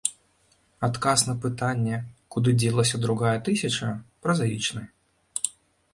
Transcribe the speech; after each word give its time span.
Адказ 0.87 1.23
на 1.27 1.35
пытанне, 1.43 1.97
куды 2.35 2.55
дзелася 2.63 3.03
другая 3.05 3.37
тысяча, 3.51 3.93
празаічны. 4.25 4.83